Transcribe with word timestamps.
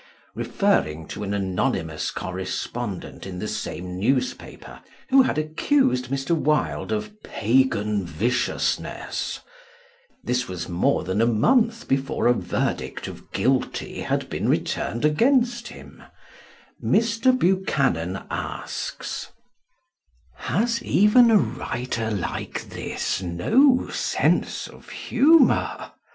Referring 0.33 1.07
to 1.09 1.21
an 1.21 1.31
anonymous 1.31 2.09
correspondent 2.09 3.27
in 3.27 3.37
the 3.37 3.47
same 3.47 3.99
newspaper 3.99 4.81
who 5.11 5.21
had 5.21 5.37
accused 5.37 6.07
Mr. 6.09 6.31
Wilde 6.35 6.91
of 6.91 7.21
"pagan 7.21 8.03
viciousness" 8.03 9.41
this 10.23 10.47
was 10.47 10.67
more 10.67 11.03
than 11.03 11.21
a 11.21 11.27
month 11.27 11.87
before 11.87 12.25
a 12.25 12.33
verdict 12.33 13.07
of 13.07 13.31
"Guilty" 13.31 13.99
had 14.01 14.27
been 14.27 14.49
returned 14.49 15.05
against 15.05 15.67
him 15.67 16.01
Mr. 16.83 17.37
Buchanan 17.37 18.23
asks, 18.31 19.29
"Has 20.33 20.81
even 20.81 21.29
a 21.29 21.37
writer 21.37 22.09
like 22.09 22.63
this 22.69 23.21
no 23.21 23.87
sense 23.89 24.67
of 24.67 24.89
humour? 24.89 25.91